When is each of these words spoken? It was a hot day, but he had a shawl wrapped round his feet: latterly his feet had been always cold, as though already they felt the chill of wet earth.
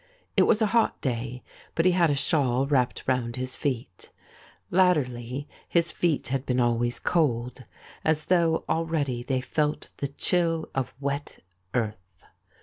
It 0.35 0.47
was 0.47 0.63
a 0.63 0.73
hot 0.73 0.99
day, 0.99 1.43
but 1.75 1.85
he 1.85 1.91
had 1.91 2.09
a 2.09 2.15
shawl 2.15 2.65
wrapped 2.65 3.03
round 3.05 3.35
his 3.35 3.55
feet: 3.55 4.09
latterly 4.71 5.47
his 5.69 5.91
feet 5.91 6.29
had 6.29 6.43
been 6.43 6.59
always 6.59 6.97
cold, 6.97 7.65
as 8.03 8.25
though 8.25 8.65
already 8.67 9.21
they 9.21 9.41
felt 9.41 9.91
the 9.97 10.07
chill 10.07 10.69
of 10.73 10.91
wet 10.99 11.43
earth. 11.75 12.23